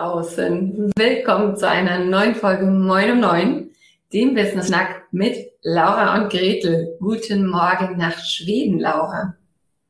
[0.00, 0.92] Außen.
[0.96, 3.70] Willkommen zu einer neuen Folge Moin um Neun,
[4.14, 6.96] dem Business Schnack mit Laura und Gretel.
[7.00, 9.34] Guten Morgen nach Schweden, Laura.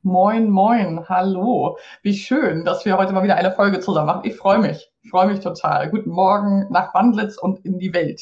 [0.02, 1.78] Moin, moin, hallo.
[2.02, 4.28] Wie schön, dass wir heute mal wieder eine Folge zusammen machen.
[4.28, 5.88] Ich freue mich, ich freue mich total.
[5.90, 8.20] Guten Morgen nach Wandlitz und in die Welt.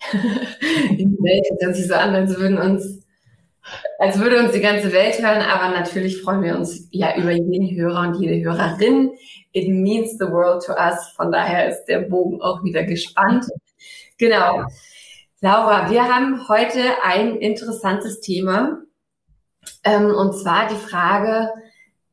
[0.90, 3.03] in die Welt, das sich so an, als würden uns
[3.98, 7.76] als würde uns die ganze Welt hören, aber natürlich freuen wir uns ja über jeden
[7.76, 9.12] Hörer und jede Hörerin.
[9.52, 11.12] It means the world to us.
[11.16, 13.46] Von daher ist der Bogen auch wieder gespannt.
[14.18, 14.64] Genau.
[15.40, 18.82] Laura, wir haben heute ein interessantes Thema.
[19.82, 21.50] Ähm, und zwar die Frage,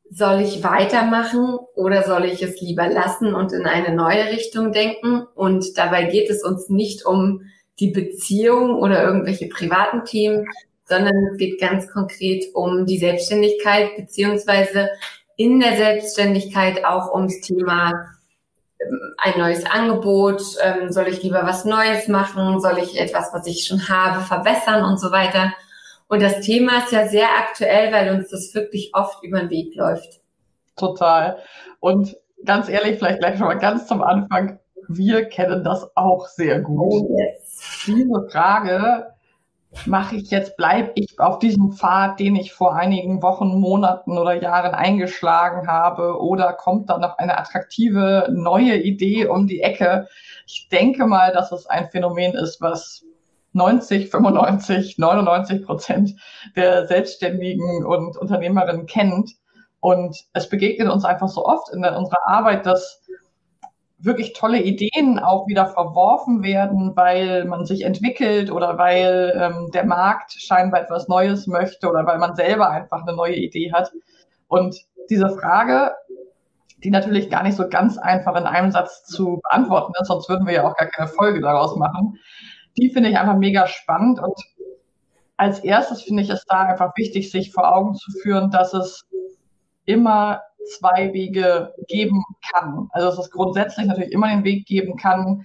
[0.09, 5.23] soll ich weitermachen oder soll ich es lieber lassen und in eine neue Richtung denken?
[5.35, 7.43] Und dabei geht es uns nicht um
[7.79, 10.45] die Beziehung oder irgendwelche privaten Themen,
[10.91, 14.89] sondern es geht ganz konkret um die Selbstständigkeit beziehungsweise
[15.37, 17.93] in der Selbstständigkeit auch ums Thema
[18.79, 23.47] ähm, ein neues Angebot, ähm, soll ich lieber was Neues machen, soll ich etwas, was
[23.47, 25.53] ich schon habe, verbessern und so weiter.
[26.09, 29.73] Und das Thema ist ja sehr aktuell, weil uns das wirklich oft über den Weg
[29.75, 30.19] läuft.
[30.75, 31.37] Total.
[31.79, 34.59] Und ganz ehrlich, vielleicht gleich schon mal ganz zum Anfang,
[34.89, 36.77] wir kennen das auch sehr gut.
[36.77, 37.85] Oh, yes.
[37.87, 39.10] Diese Frage,
[39.85, 44.33] mache ich jetzt, bleibe ich auf diesem Pfad, den ich vor einigen Wochen, Monaten oder
[44.33, 50.07] Jahren eingeschlagen habe, oder kommt da noch eine attraktive neue Idee um die Ecke?
[50.45, 53.05] Ich denke mal, dass es ein Phänomen ist, was
[53.53, 56.15] 90, 95, 99 Prozent
[56.55, 59.31] der Selbstständigen und Unternehmerinnen kennt.
[59.79, 63.01] Und es begegnet uns einfach so oft in unserer Arbeit, dass
[64.03, 69.85] wirklich tolle Ideen auch wieder verworfen werden, weil man sich entwickelt oder weil ähm, der
[69.85, 73.91] Markt scheinbar etwas Neues möchte oder weil man selber einfach eine neue Idee hat.
[74.47, 74.75] Und
[75.09, 75.93] diese Frage,
[76.83, 80.47] die natürlich gar nicht so ganz einfach in einem Satz zu beantworten ist, sonst würden
[80.47, 82.17] wir ja auch gar keine Folge daraus machen,
[82.77, 84.19] die finde ich einfach mega spannend.
[84.19, 84.33] Und
[85.37, 89.05] als erstes finde ich es da einfach wichtig, sich vor Augen zu führen, dass es
[89.85, 90.41] immer
[90.77, 92.23] zwei Wege geben
[92.53, 92.87] kann.
[92.91, 95.43] Also dass es grundsätzlich natürlich immer den Weg geben kann,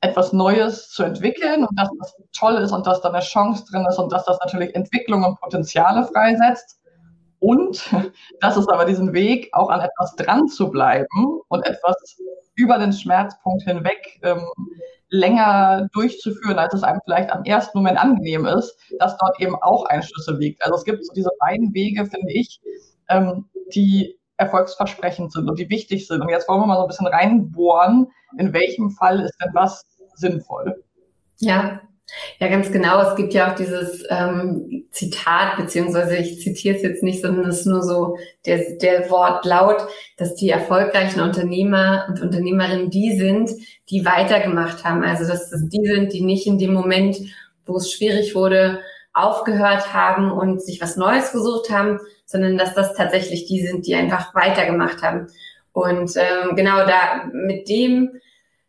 [0.00, 3.86] etwas Neues zu entwickeln und dass das toll ist und dass da eine Chance drin
[3.88, 6.78] ist und dass das natürlich Entwicklung und Potenziale freisetzt.
[7.38, 7.84] Und
[8.40, 12.18] dass es aber diesen Weg auch an etwas dran zu bleiben und etwas
[12.54, 14.46] über den Schmerzpunkt hinweg ähm,
[15.10, 19.84] länger durchzuführen, als es einem vielleicht am ersten Moment angenehm ist, dass dort eben auch
[19.86, 20.64] ein Schlüssel liegt.
[20.64, 22.60] Also es gibt so diese beiden Wege, finde ich,
[23.08, 26.22] ähm, die erfolgsversprechend sind und die wichtig sind.
[26.22, 28.08] Und jetzt wollen wir mal so ein bisschen reinbohren,
[28.38, 29.84] in welchem Fall ist denn was
[30.14, 30.82] sinnvoll?
[31.38, 31.80] Ja,
[32.40, 33.00] ja, ganz genau.
[33.02, 37.60] Es gibt ja auch dieses ähm, Zitat, beziehungsweise ich zitiere es jetzt nicht, sondern es
[37.60, 39.86] ist nur so der, der Wort laut,
[40.16, 43.50] dass die erfolgreichen Unternehmer und Unternehmerinnen die sind,
[43.90, 45.04] die weitergemacht haben.
[45.04, 47.18] Also dass es die sind, die nicht in dem Moment,
[47.66, 48.80] wo es schwierig wurde,
[49.12, 53.94] aufgehört haben und sich was Neues gesucht haben, sondern dass das tatsächlich die sind, die
[53.94, 55.26] einfach weitergemacht haben.
[55.72, 58.20] Und ähm, genau da mit dem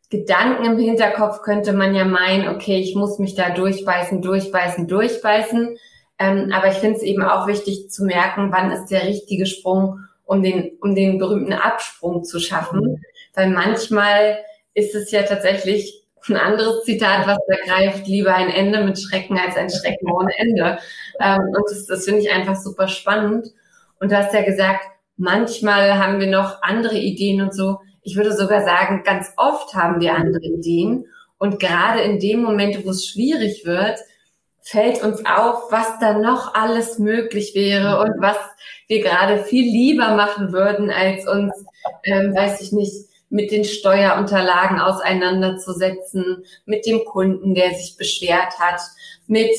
[0.09, 5.77] Gedanken im Hinterkopf könnte man ja meinen, okay, ich muss mich da durchbeißen, durchbeißen, durchbeißen.
[6.19, 9.99] Ähm, aber ich finde es eben auch wichtig zu merken, wann ist der richtige Sprung,
[10.25, 13.03] um den, um den berühmten Absprung zu schaffen.
[13.33, 14.39] Weil manchmal
[14.73, 19.37] ist es ja tatsächlich ein anderes Zitat, was da greift, lieber ein Ende mit Schrecken
[19.37, 20.77] als ein Schrecken ohne Ende.
[21.19, 23.47] Ähm, und das, das finde ich einfach super spannend.
[23.99, 24.81] Und du hast ja gesagt,
[25.17, 27.79] manchmal haben wir noch andere Ideen und so.
[28.03, 31.05] Ich würde sogar sagen, ganz oft haben wir andere Ideen.
[31.37, 33.97] Und gerade in dem Moment, wo es schwierig wird,
[34.61, 38.37] fällt uns auf, was da noch alles möglich wäre und was
[38.87, 41.65] wir gerade viel lieber machen würden, als uns,
[42.03, 48.81] ähm, weiß ich nicht, mit den Steuerunterlagen auseinanderzusetzen, mit dem Kunden, der sich beschwert hat,
[49.25, 49.55] mit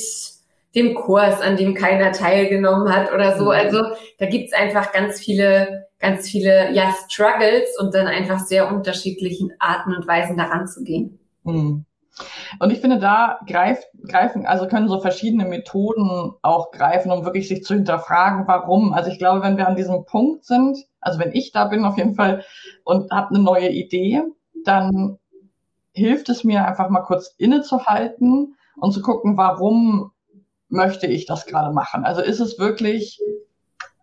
[0.74, 3.46] dem Kurs, an dem keiner teilgenommen hat oder so.
[3.46, 3.50] Mhm.
[3.50, 3.82] Also
[4.18, 9.94] da gibt's einfach ganz viele, ganz viele ja, Struggles und dann einfach sehr unterschiedlichen Arten
[9.94, 11.18] und Weisen daran zu gehen.
[11.44, 11.84] Mhm.
[12.58, 17.48] Und ich finde, da greift, greifen, also können so verschiedene Methoden auch greifen, um wirklich
[17.48, 18.92] sich zu hinterfragen, warum.
[18.92, 21.96] Also ich glaube, wenn wir an diesem Punkt sind, also wenn ich da bin auf
[21.96, 22.44] jeden Fall
[22.84, 24.22] und habe eine neue Idee,
[24.64, 25.18] dann
[25.92, 30.12] hilft es mir einfach mal kurz innezuhalten und zu gucken, warum
[30.68, 32.04] möchte ich das gerade machen.
[32.04, 33.20] Also ist es wirklich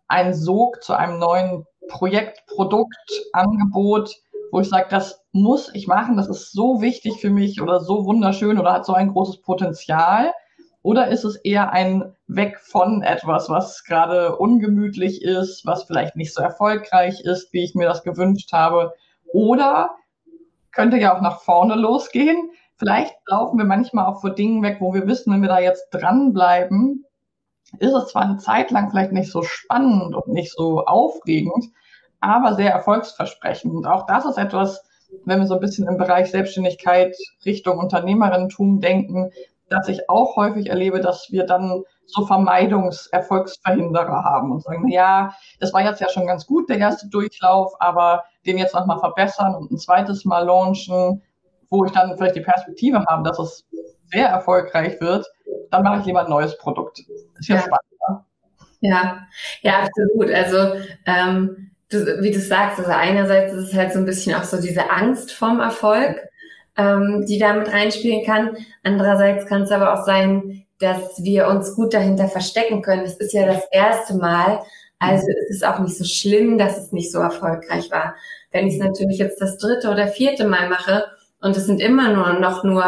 [0.08, 4.16] ein Sog zu einem neuen Projekt, Produkt, Angebot,
[4.52, 8.06] wo ich sage, das muss ich machen, das ist so wichtig für mich oder so
[8.06, 10.32] wunderschön oder hat so ein großes Potenzial?
[10.82, 16.34] Oder ist es eher ein Weg von etwas, was gerade ungemütlich ist, was vielleicht nicht
[16.34, 18.94] so erfolgreich ist, wie ich mir das gewünscht habe?
[19.34, 19.92] Oder
[20.72, 22.52] könnte ja auch nach vorne losgehen.
[22.78, 25.90] Vielleicht laufen wir manchmal auch vor Dingen weg, wo wir wissen, wenn wir da jetzt
[25.92, 27.06] dranbleiben,
[27.80, 31.66] ist es zwar eine Zeit lang vielleicht nicht so spannend und nicht so aufregend,
[32.22, 33.74] aber sehr erfolgsversprechend.
[33.74, 34.84] Und auch das ist etwas,
[35.26, 39.32] wenn wir so ein bisschen im Bereich Selbstständigkeit Richtung Unternehmerinnentum denken,
[39.70, 45.74] dass ich auch häufig erlebe, dass wir dann so Vermeidungserfolgsverhinderer haben und sagen, ja, das
[45.74, 49.72] war jetzt ja schon ganz gut, der erste Durchlauf, aber den jetzt nochmal verbessern und
[49.72, 51.22] ein zweites Mal launchen,
[51.70, 53.68] wo ich dann vielleicht die Perspektive habe, dass es
[54.12, 55.28] sehr erfolgreich wird,
[55.70, 57.04] dann mache ich lieber ein neues Produkt.
[57.36, 57.62] Das ist ja, ja.
[57.62, 57.90] spannend.
[58.82, 59.28] Ja,
[59.62, 60.34] ja, absolut.
[60.34, 64.44] Also ähm, du, wie du sagst, also einerseits ist es halt so ein bisschen auch
[64.44, 66.18] so diese Angst vom Erfolg,
[66.78, 68.58] ähm, die damit reinspielen kann.
[68.84, 73.04] Andererseits kann es aber auch sein, dass wir uns gut dahinter verstecken können.
[73.04, 74.62] Es ist ja das erste Mal,
[75.00, 78.16] also ist es auch nicht so schlimm, dass es nicht so erfolgreich war.
[78.52, 81.06] Wenn ich es natürlich jetzt das dritte oder vierte Mal mache
[81.42, 82.84] und es sind immer nur noch nur,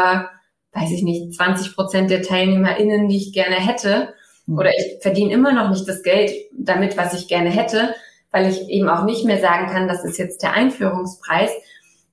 [0.72, 4.14] weiß ich nicht, 20 Prozent der TeilnehmerInnen, die ich gerne hätte,
[4.48, 7.94] oder ich verdiene immer noch nicht das Geld damit, was ich gerne hätte,
[8.32, 11.50] weil ich eben auch nicht mehr sagen kann, das ist jetzt der Einführungspreis,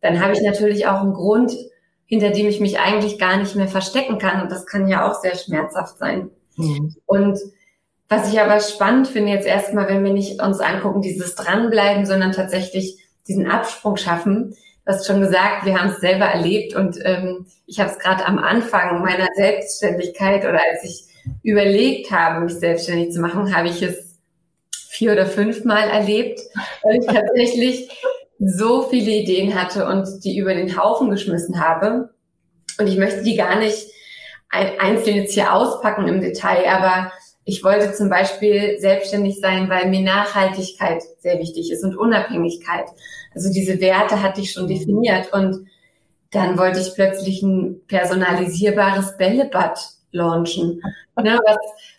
[0.01, 1.53] dann habe ich natürlich auch einen Grund,
[2.05, 4.41] hinter dem ich mich eigentlich gar nicht mehr verstecken kann.
[4.41, 6.29] Und das kann ja auch sehr schmerzhaft sein.
[6.55, 6.95] Mhm.
[7.05, 7.39] Und
[8.07, 12.31] was ich aber spannend finde jetzt erstmal, wenn wir nicht uns angucken, dieses Dranbleiben, sondern
[12.31, 14.55] tatsächlich diesen Absprung schaffen.
[14.85, 18.25] Du hast schon gesagt, wir haben es selber erlebt und ähm, ich habe es gerade
[18.25, 21.03] am Anfang meiner Selbstständigkeit oder als ich
[21.43, 24.08] überlegt habe, mich selbstständig zu machen, habe ich es
[24.89, 26.39] vier oder fünfmal erlebt,
[26.83, 27.89] weil ich tatsächlich
[28.39, 32.09] so viele Ideen hatte und die über den Haufen geschmissen habe.
[32.79, 33.87] Und ich möchte die gar nicht
[34.49, 37.11] einzeln jetzt hier auspacken im Detail, aber
[37.45, 42.85] ich wollte zum Beispiel selbstständig sein, weil mir Nachhaltigkeit sehr wichtig ist und Unabhängigkeit.
[43.35, 45.67] Also diese Werte hatte ich schon definiert und
[46.31, 49.79] dann wollte ich plötzlich ein personalisierbares Bällebad
[50.11, 50.81] launchen,
[51.15, 51.57] ne, was,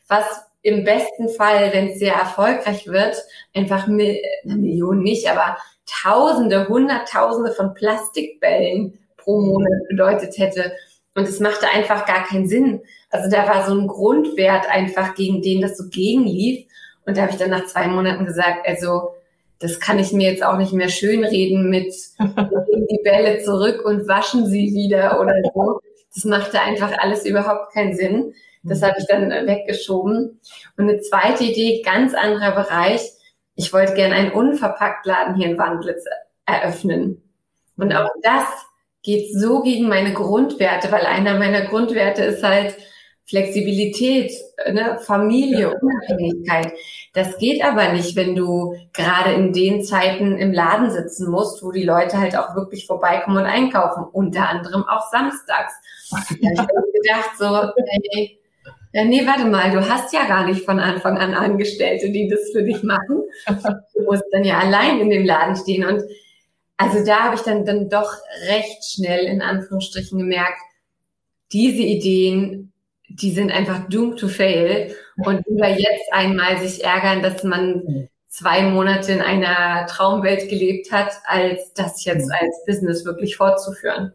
[0.09, 3.17] was im besten Fall, wenn es sehr erfolgreich wird,
[3.55, 5.57] einfach Mil Millionen nicht, aber
[6.03, 10.73] Tausende, Hunderttausende von Plastikbällen pro Monat bedeutet hätte.
[11.15, 12.81] Und es machte einfach gar keinen Sinn.
[13.11, 16.65] Also da war so ein Grundwert einfach, gegen den das so gegenlief.
[17.07, 19.15] Und da habe ich dann nach zwei Monaten gesagt, also
[19.59, 24.47] das kann ich mir jetzt auch nicht mehr schönreden mit die Bälle zurück und waschen
[24.47, 25.81] sie wieder oder so.
[26.15, 28.35] Das machte einfach alles überhaupt keinen Sinn.
[28.63, 30.41] Das habe ich dann weggeschoben.
[30.77, 33.01] Und eine zweite Idee, ganz anderer Bereich.
[33.55, 36.05] Ich wollte gerne einen Unverpacktladen hier in Wandlitz
[36.47, 37.23] eröffnen.
[37.77, 38.45] Und auch das
[39.03, 42.77] geht so gegen meine Grundwerte, weil einer meiner Grundwerte ist halt
[43.25, 44.33] Flexibilität,
[44.73, 44.99] ne?
[45.01, 46.73] Familie, Unabhängigkeit.
[47.15, 51.71] Das geht aber nicht, wenn du gerade in den Zeiten im Laden sitzen musst, wo
[51.71, 55.73] die Leute halt auch wirklich vorbeikommen und einkaufen, unter anderem auch samstags.
[56.11, 57.73] Da habe ich gedacht so,
[58.13, 58.40] hey,
[58.93, 62.51] ja, nee, warte mal, du hast ja gar nicht von Anfang an Angestellte, die das
[62.53, 63.23] für dich machen.
[63.95, 65.85] Du musst dann ja allein in dem Laden stehen.
[65.85, 66.03] Und
[66.77, 68.15] also da habe ich dann, dann doch
[68.49, 70.59] recht schnell in Anführungsstrichen gemerkt,
[71.53, 72.73] diese Ideen,
[73.09, 74.95] die sind einfach doomed to fail.
[75.17, 81.13] Und lieber jetzt einmal sich ärgern, dass man zwei Monate in einer Traumwelt gelebt hat,
[81.27, 84.13] als das jetzt als Business wirklich fortzuführen.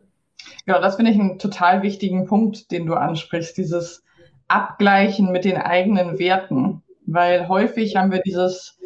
[0.65, 4.04] Ja, das finde ich einen total wichtigen Punkt, den du ansprichst, dieses
[4.47, 6.83] abgleichen mit den eigenen Werten.
[7.05, 8.79] Weil häufig haben wir dieses,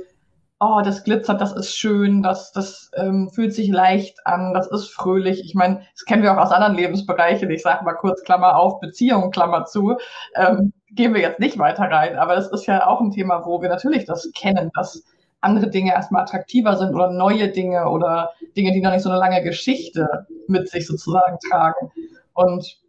[0.60, 4.90] oh, das glitzert, das ist schön, das, das ähm, fühlt sich leicht an, das ist
[4.90, 5.44] fröhlich.
[5.46, 7.50] Ich meine, das kennen wir auch aus anderen Lebensbereichen.
[7.50, 9.98] Ich sage mal kurz Klammer auf, Beziehung, Klammer zu.
[10.36, 13.62] Ähm, gehen wir jetzt nicht weiter rein, aber das ist ja auch ein Thema, wo
[13.62, 15.04] wir natürlich das kennen, dass
[15.42, 19.20] andere Dinge erstmal attraktiver sind oder neue Dinge oder Dinge, die noch nicht so eine
[19.20, 21.92] lange Geschichte mit sich sozusagen tragen.
[22.34, 22.80] Und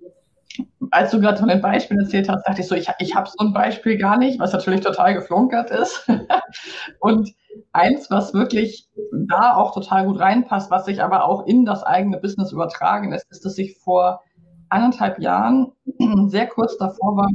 [0.91, 3.45] als du gerade von den Beispielen erzählt hast, dachte ich so, ich, ich habe so
[3.45, 6.09] ein Beispiel gar nicht, was natürlich total geflunkert ist.
[7.01, 7.33] und
[7.73, 8.89] eins, was wirklich
[9.29, 13.31] da auch total gut reinpasst, was sich aber auch in das eigene Business übertragen lässt,
[13.31, 14.23] ist, dass ich vor
[14.69, 15.73] anderthalb Jahren
[16.27, 17.29] sehr kurz davor war,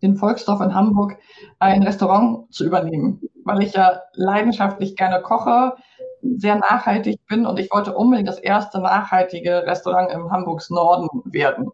[0.00, 1.16] in Volksdorf in Hamburg
[1.60, 5.74] ein Restaurant zu übernehmen, weil ich ja leidenschaftlich gerne koche,
[6.22, 11.70] sehr nachhaltig bin und ich wollte unbedingt das erste nachhaltige Restaurant im Hamburgs Norden werden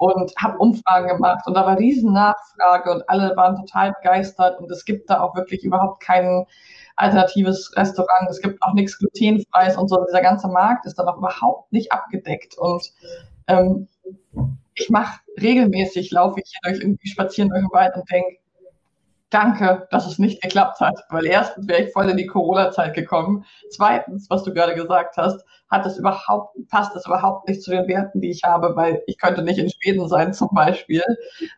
[0.00, 4.70] und habe Umfragen gemacht und da war riesen Nachfrage und alle waren total begeistert und
[4.70, 6.46] es gibt da auch wirklich überhaupt kein
[6.96, 10.02] alternatives Restaurant, es gibt auch nichts glutenfreies und so.
[10.08, 12.90] Dieser ganze Markt ist dann auch überhaupt nicht abgedeckt und
[13.46, 13.88] ähm,
[14.74, 18.38] ich mache regelmäßig, laufe ich hier durch irgendwie spazieren durch den Wald und denke,
[19.30, 23.44] danke, dass es nicht geklappt hat, weil erstens wäre ich voll in die Corona-Zeit gekommen.
[23.70, 27.86] Zweitens, was du gerade gesagt hast, hat das überhaupt, passt das überhaupt nicht zu den
[27.88, 31.02] Werten, die ich habe, weil ich könnte nicht in Schweden sein zum Beispiel.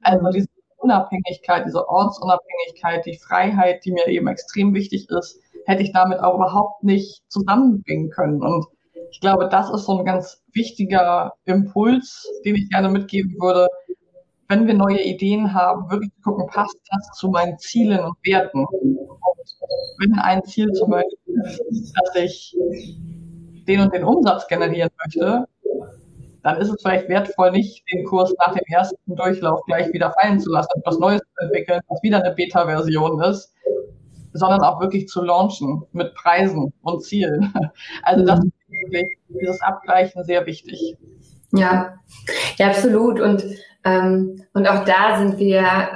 [0.02, 5.93] Also diese Unabhängigkeit, diese Ortsunabhängigkeit, die Freiheit, die mir eben extrem wichtig ist, hätte ich
[5.93, 8.43] damit auch überhaupt nicht zusammenbringen können.
[8.43, 8.67] Und
[9.11, 13.69] ich glaube, das ist so ein ganz wichtiger Impuls, den ich gerne mitgeben würde,
[14.49, 18.65] wenn wir neue Ideen haben, wirklich gucken, passt das zu meinen Zielen und Werten.
[18.65, 18.99] Und
[19.99, 22.57] wenn ein Ziel zum Beispiel ist, dass ich
[23.67, 25.47] den und den Umsatz generieren möchte,
[26.43, 30.41] dann ist es vielleicht wertvoll, nicht den Kurs nach dem ersten Durchlauf gleich wieder fallen
[30.41, 33.55] zu lassen, etwas Neues zu entwickeln, was wieder eine Beta-Version ist,
[34.33, 37.53] sondern auch wirklich zu launchen mit Preisen und Zielen.
[38.03, 40.97] Also das ist wirklich dieses Abgleichen sehr wichtig.
[41.53, 41.95] Ja,
[42.57, 43.21] ja, absolut.
[43.21, 43.45] Und
[43.85, 45.91] ähm, und auch da sind wir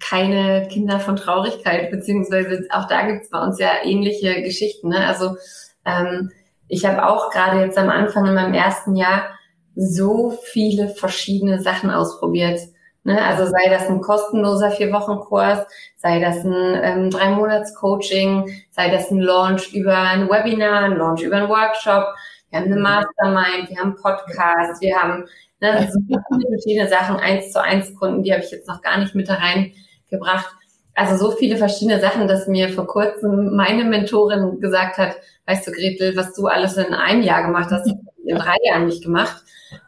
[0.00, 4.88] keine Kinder von Traurigkeit, beziehungsweise auch da gibt's bei uns ja ähnliche Geschichten.
[4.88, 5.06] Ne?
[5.06, 5.36] Also
[5.84, 6.30] ähm,
[6.68, 9.26] ich habe auch gerade jetzt am Anfang in meinem ersten Jahr
[9.74, 12.60] so viele verschiedene Sachen ausprobiert.
[13.04, 13.20] Ne?
[13.22, 19.72] Also sei das ein kostenloser Vier-Wochen-Kurs, sei das ein ähm, Drei-Monats-Coaching, sei das ein Launch
[19.72, 22.06] über ein Webinar, ein Launch über einen Workshop.
[22.50, 25.24] Wir haben eine Mastermind, wir haben Podcast, wir haben
[25.62, 26.10] Ne, das sind
[26.48, 29.34] verschiedene Sachen, eins zu eins Kunden, die habe ich jetzt noch gar nicht mit da
[29.34, 30.56] reingebracht.
[30.96, 35.14] Also so viele verschiedene Sachen, dass mir vor kurzem meine Mentorin gesagt hat,
[35.46, 39.04] weißt du, Gretel, was du alles in einem Jahr gemacht hast, in drei Jahren nicht
[39.04, 39.40] gemacht.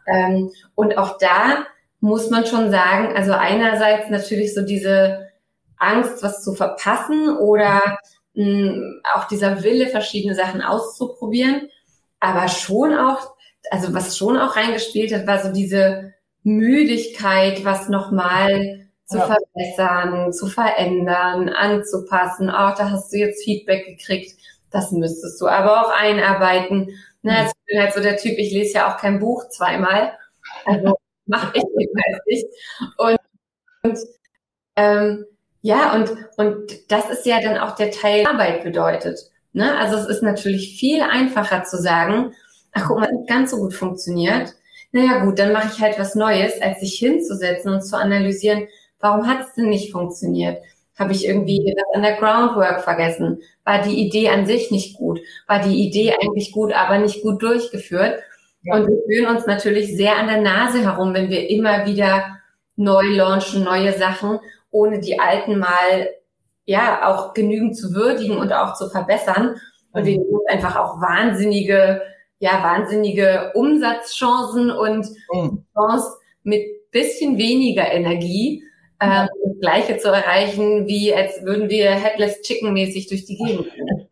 [0.07, 1.65] Ähm, und auch da
[1.99, 5.27] muss man schon sagen, also einerseits natürlich so diese
[5.77, 7.99] Angst, was zu verpassen oder
[8.33, 11.67] mh, auch dieser Wille, verschiedene Sachen auszuprobieren,
[12.21, 13.34] aber schon auch
[13.71, 19.27] also was schon auch reingespielt hat, war so diese Müdigkeit, was nochmal zu ja.
[19.27, 22.49] verbessern, zu verändern, anzupassen.
[22.49, 24.39] Auch da hast du jetzt Feedback gekriegt.
[24.71, 26.89] Das müsstest du aber auch einarbeiten.
[27.21, 27.37] Ne, mhm.
[27.37, 30.13] also ich bin halt so der Typ, ich lese ja auch kein Buch zweimal.
[30.65, 30.95] Also
[31.25, 32.45] mache ich jedenfalls nicht.
[32.97, 33.17] Und,
[33.83, 33.99] und
[34.75, 35.25] ähm,
[35.61, 39.19] ja, und, und das ist ja dann auch der Teil Arbeit bedeutet.
[39.53, 39.75] Ne?
[39.77, 42.33] Also es ist natürlich viel einfacher zu sagen,
[42.75, 44.53] ach guck mal, nicht ganz so gut funktioniert.
[44.91, 48.67] Naja gut, dann mache ich halt was Neues, als sich hinzusetzen und zu analysieren,
[48.99, 50.61] warum hat es denn nicht funktioniert?
[50.97, 53.41] Habe ich irgendwie das an der Groundwork vergessen?
[53.65, 55.19] War die Idee an sich nicht gut?
[55.47, 58.19] War die Idee eigentlich gut, aber nicht gut durchgeführt?
[58.61, 58.75] Ja.
[58.75, 62.37] Und wir fühlen uns natürlich sehr an der Nase herum, wenn wir immer wieder
[62.77, 64.39] neu launchen, neue Sachen,
[64.71, 66.09] ohne die alten mal
[66.65, 69.55] ja auch genügend zu würdigen und auch zu verbessern.
[69.91, 72.01] Und wir nehmen einfach auch wahnsinnige
[72.39, 75.65] ja wahnsinnige Umsatzchancen und mhm.
[75.73, 78.63] Chance mit bisschen weniger Energie
[78.99, 79.27] äh, ja.
[79.43, 83.67] das Gleiche zu erreichen, wie als würden wir Headless Chicken mäßig durch die Gegend.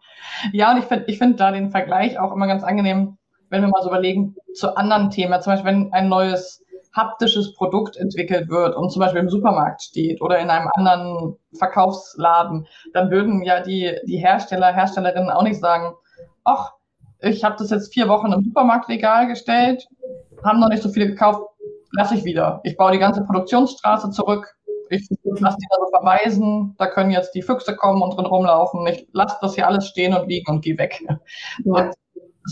[0.51, 3.17] Ja, und ich finde ich finde da den Vergleich auch immer ganz angenehm,
[3.49, 5.41] wenn wir mal so überlegen zu anderen Themen.
[5.41, 6.61] Zum Beispiel, wenn ein neues
[6.91, 12.67] haptisches Produkt entwickelt wird und zum Beispiel im Supermarkt steht oder in einem anderen Verkaufsladen,
[12.93, 15.93] dann würden ja die, die Hersteller, Herstellerinnen auch nicht sagen,
[16.43, 16.73] ach,
[17.23, 19.87] ich habe das jetzt vier Wochen im Supermarktregal gestellt,
[20.43, 21.41] haben noch nicht so viele gekauft,
[21.91, 22.59] lasse ich wieder.
[22.63, 24.55] Ich baue die ganze Produktionsstraße zurück.
[24.89, 26.75] Ich lasse die da so verweisen.
[26.77, 28.85] Da können jetzt die Füchse kommen und drin rumlaufen.
[28.87, 31.01] Ich lasse das hier alles stehen und liegen und gehe weg.
[31.63, 31.91] Ja.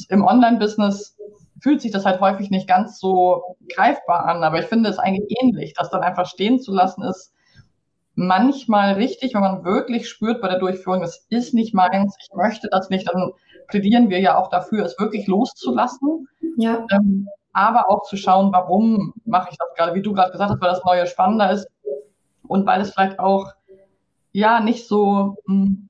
[0.10, 1.18] Im Online-Business
[1.60, 5.38] fühlt sich das halt häufig nicht ganz so greifbar an, aber ich finde es eigentlich
[5.42, 7.34] ähnlich, das dann einfach stehen zu lassen ist
[8.16, 12.68] manchmal richtig, wenn man wirklich spürt bei der Durchführung, das ist nicht meins, ich möchte
[12.70, 13.32] das nicht, dann
[13.72, 16.28] plädieren wir ja auch dafür, es wirklich loszulassen.
[16.58, 16.86] Ja.
[16.92, 20.62] Ähm, aber auch zu schauen, warum mache ich das gerade, wie du gerade gesagt hast,
[20.62, 21.68] weil das Neue spannender ist
[22.48, 23.52] und weil es vielleicht auch
[24.32, 25.90] ja nicht so mh, hm,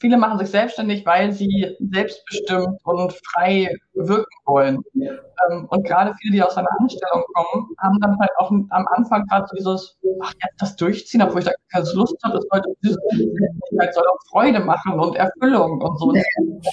[0.00, 4.82] viele machen sich selbstständig, weil sie selbstbestimmt und frei wirken wollen.
[4.94, 9.26] Ähm, und gerade viele, die aus einer Anstellung kommen, haben dann halt auch am Anfang
[9.26, 12.68] gerade so dieses, ach, jetzt das durchziehen, obwohl ich da keine Lust habe, das sollte,
[12.82, 16.12] Selbstständigkeit soll auch Freude machen und Erfüllung und so.
[16.12, 16.24] Das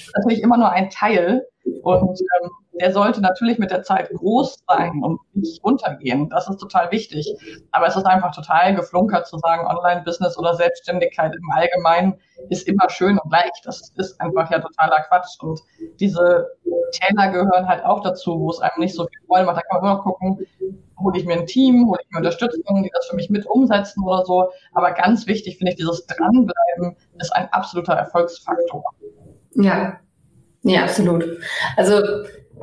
[0.01, 1.46] ist natürlich immer nur ein Teil.
[1.84, 6.29] Und ähm, der sollte natürlich mit der Zeit groß sein und nicht runtergehen.
[6.29, 7.36] Das ist total wichtig.
[7.72, 12.15] Aber es ist einfach total geflunkert zu sagen, Online-Business oder Selbstständigkeit im Allgemeinen
[12.50, 13.65] ist immer schön und leicht.
[13.65, 15.39] Das ist einfach ja totaler Quatsch.
[15.41, 15.60] Und
[16.00, 16.48] diese
[16.91, 19.57] Täler gehören halt auch dazu, wo es einem nicht so viel Freude macht.
[19.57, 20.39] Da kann man immer gucken,
[21.00, 24.03] hole ich mir ein Team, hole ich mir Unterstützung, die das für mich mit umsetzen
[24.03, 24.50] oder so.
[24.74, 28.84] Aber ganz wichtig finde ich, dieses Dranbleiben ist ein absoluter Erfolgsfaktor.
[29.55, 30.00] Ja,
[30.63, 31.25] ja, absolut.
[31.77, 32.01] Also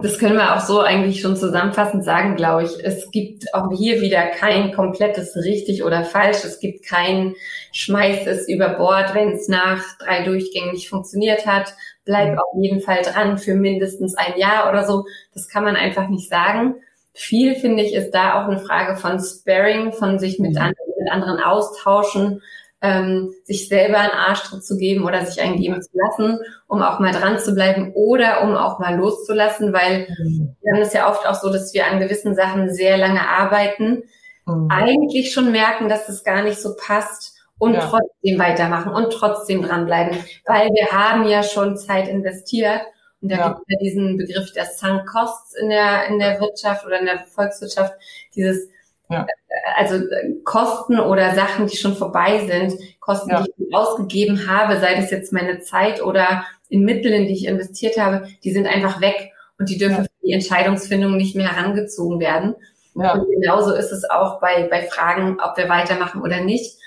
[0.02, 2.84] das können wir auch so eigentlich schon zusammenfassend sagen, glaube ich.
[2.84, 6.44] Es gibt auch hier wieder kein komplettes richtig oder falsch.
[6.44, 7.34] Es gibt kein
[7.72, 11.74] Schmeiß es über Bord, wenn es nach drei Durchgängen nicht funktioniert hat.
[12.04, 12.38] Bleib mhm.
[12.38, 15.04] auf jeden Fall dran für mindestens ein Jahr oder so.
[15.32, 16.74] Das kann man einfach nicht sagen.
[17.12, 20.58] Viel, finde ich, ist da auch eine Frage von Sparing, von sich mit, mhm.
[20.58, 22.42] anderen, mit anderen austauschen,
[22.84, 27.00] ähm, sich selber einen Arschtritt zu geben oder sich einen geben zu lassen, um auch
[27.00, 30.54] mal dran zu bleiben oder um auch mal loszulassen, weil mhm.
[30.60, 34.02] wir haben es ja oft auch so, dass wir an gewissen Sachen sehr lange arbeiten,
[34.44, 34.68] mhm.
[34.70, 37.80] eigentlich schon merken, dass es gar nicht so passt und ja.
[37.80, 42.82] trotzdem weitermachen und trotzdem dranbleiben, weil wir haben ja schon Zeit investiert
[43.22, 43.48] und da ja.
[43.48, 47.06] gibt es ja diesen Begriff der Sunk Costs in der, in der Wirtschaft oder in
[47.06, 47.94] der Volkswirtschaft,
[48.34, 48.68] dieses
[49.14, 49.26] ja.
[49.76, 53.42] Also äh, Kosten oder Sachen, die schon vorbei sind, Kosten, ja.
[53.42, 57.46] die ich ausgegeben habe, sei das jetzt meine Zeit oder in Mittel, in die ich
[57.46, 60.02] investiert habe, die sind einfach weg und die dürfen ja.
[60.02, 62.54] für die Entscheidungsfindung nicht mehr herangezogen werden.
[62.94, 63.14] Ja.
[63.14, 66.78] Und genauso ist es auch bei, bei Fragen, ob wir weitermachen oder nicht.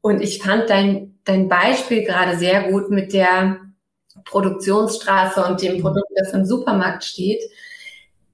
[0.00, 3.58] Und ich fand dein, dein Beispiel gerade sehr gut mit der
[4.24, 7.42] Produktionsstraße und dem Produkt, das im Supermarkt steht.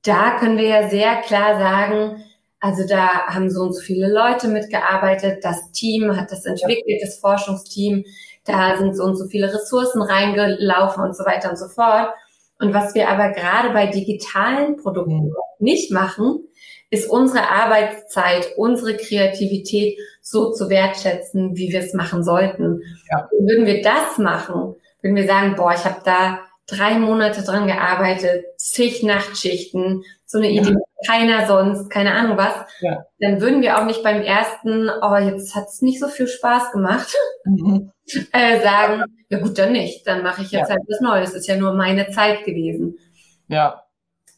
[0.02, 2.24] Da können wir ja sehr klar sagen,
[2.60, 7.18] also da haben so und so viele Leute mitgearbeitet, das Team hat das entwickelt, das
[7.18, 8.04] Forschungsteam,
[8.44, 12.10] da sind so und so viele Ressourcen reingelaufen und so weiter und so fort.
[12.58, 15.34] Und was wir aber gerade bei digitalen Produkten mhm.
[15.58, 16.46] nicht machen,
[16.90, 22.80] ist unsere Arbeitszeit, unsere Kreativität so zu wertschätzen, wie wir es machen sollten.
[23.10, 23.28] Ja.
[23.38, 28.44] Würden wir das machen, würden wir sagen, boah, ich habe da drei Monate dran gearbeitet,
[28.58, 30.78] zig Nachtschichten, so eine Idee, ja.
[31.06, 33.04] keiner sonst, keine Ahnung was, ja.
[33.20, 37.14] dann würden wir auch nicht beim ersten, oh, jetzt hat's nicht so viel Spaß gemacht,
[37.44, 37.92] mhm.
[38.32, 40.74] äh, sagen, ja gut, dann nicht, dann mache ich jetzt ja.
[40.74, 42.98] halt was Neues, ist ja nur meine Zeit gewesen.
[43.48, 43.82] Ja.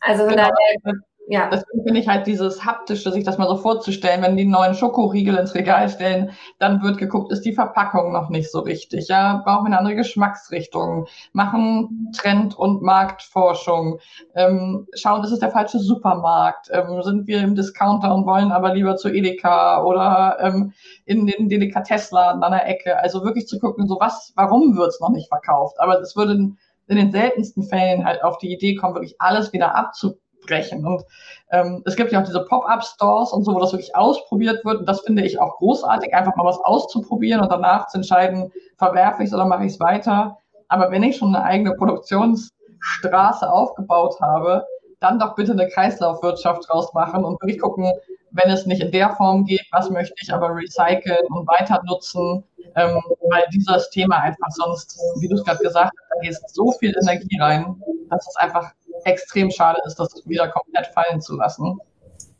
[0.00, 0.36] Also genau.
[0.36, 0.98] daher,
[1.30, 1.48] ja.
[1.50, 5.36] Deswegen finde ich halt dieses haptische, sich das mal so vorzustellen, wenn die neuen Schokoriegel
[5.36, 9.64] ins Regal stellen, dann wird geguckt, ist die Verpackung noch nicht so richtig, ja, brauchen
[9.64, 13.98] wir eine andere Geschmacksrichtung, machen Trend- und Marktforschung,
[14.34, 18.72] ähm, schauen, ist es der falsche Supermarkt, ähm, sind wir im Discounter und wollen aber
[18.74, 20.72] lieber zu Edeka oder ähm,
[21.04, 25.00] in den Delikatessladen an der Ecke, also wirklich zu gucken, so was, warum wird es
[25.00, 28.94] noch nicht verkauft, aber es würde in, den seltensten Fällen halt auf die Idee kommen,
[28.94, 30.16] wirklich alles wieder abzu
[30.48, 30.84] sprechen.
[30.86, 31.04] Und
[31.50, 34.80] ähm, es gibt ja auch diese Pop-up-Stores und so, wo das wirklich ausprobiert wird.
[34.80, 39.22] Und das finde ich auch großartig, einfach mal was auszuprobieren und danach zu entscheiden, verwerfe
[39.22, 40.38] ich es oder mache ich es weiter.
[40.68, 44.64] Aber wenn ich schon eine eigene Produktionsstraße aufgebaut habe,
[45.00, 47.92] dann doch bitte eine Kreislaufwirtschaft draus machen und wirklich gucken,
[48.32, 52.44] wenn es nicht in der Form geht, was möchte ich aber recyceln und weiter nutzen,
[52.74, 56.72] ähm, weil dieses Thema einfach sonst, wie du es gerade gesagt hast, da geht so
[56.72, 58.72] viel Energie rein, dass es einfach
[59.08, 61.78] extrem schade ist, das wieder komplett fallen zu lassen.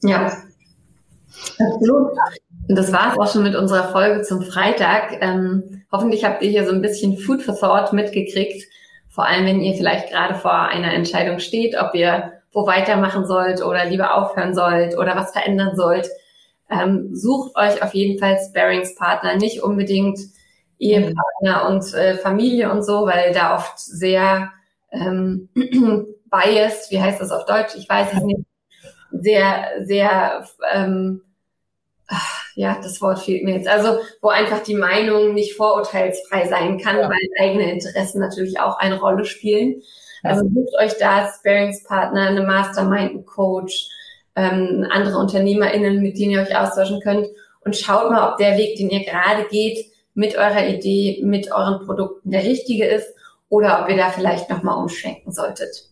[0.02, 0.32] Ja,
[1.58, 2.12] absolut.
[2.68, 5.18] Und das war es auch schon mit unserer Folge zum Freitag.
[5.20, 8.64] Ähm, hoffentlich habt ihr hier so ein bisschen Food for Thought mitgekriegt.
[9.08, 13.62] Vor allem, wenn ihr vielleicht gerade vor einer Entscheidung steht, ob ihr wo weitermachen sollt
[13.62, 16.08] oder lieber aufhören sollt oder was verändern sollt.
[16.70, 20.18] Ähm, sucht euch auf jeden Fall Sparingspartner, nicht unbedingt
[20.78, 24.50] Ehepartner und äh, Familie und so, weil da oft sehr
[24.92, 25.48] ähm,
[26.30, 27.74] biased, wie heißt das auf Deutsch?
[27.76, 28.40] Ich weiß es nicht.
[29.10, 31.22] Sehr, sehr, ähm,
[32.54, 33.68] ja, das Wort fehlt mir jetzt.
[33.68, 37.08] Also, wo einfach die Meinung nicht vorurteilsfrei sein kann, ja.
[37.08, 39.82] weil eigene Interessen natürlich auch eine Rolle spielen.
[40.22, 40.30] Ja.
[40.30, 43.88] Also sucht euch da Sparingspartner, eine Mastermind, einen Coach,
[44.36, 47.28] ähm, andere UnternehmerInnen, mit denen ihr euch austauschen könnt
[47.64, 51.84] und schaut mal, ob der Weg, den ihr gerade geht, mit eurer Idee, mit euren
[51.84, 53.14] Produkten der richtige ist
[53.48, 55.88] oder ob ihr da vielleicht nochmal umschwenken solltet.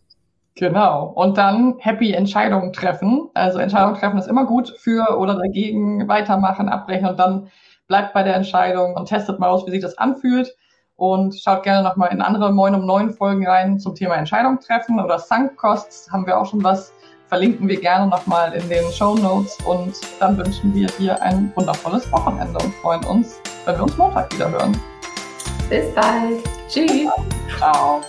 [0.56, 1.12] Genau.
[1.14, 3.28] Und dann happy Entscheidungen treffen.
[3.34, 7.48] Also Entscheidungen treffen ist immer gut für oder dagegen, weitermachen, abbrechen und dann
[7.88, 10.54] bleibt bei der Entscheidung und testet mal aus, wie sich das anfühlt.
[10.96, 14.98] Und schaut gerne nochmal in andere Moin um neun Folgen rein zum Thema Entscheidung treffen
[14.98, 16.10] oder Sunk Costs.
[16.10, 16.90] Haben wir auch schon was.
[17.28, 19.58] Verlinken wir gerne nochmal in den Show Notes.
[19.66, 24.32] Und dann wünschen wir dir ein wundervolles Wochenende und freuen uns, wenn wir uns Montag
[24.32, 24.74] wieder hören.
[25.68, 26.42] Bis bald.
[26.66, 27.10] Tschüss.
[27.58, 28.00] Ciao.